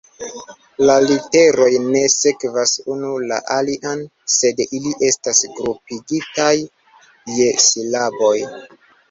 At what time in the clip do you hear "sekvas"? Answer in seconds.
2.13-2.73